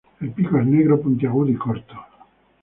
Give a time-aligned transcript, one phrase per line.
[0.19, 1.93] El pico es negro, puntiagudo y corto.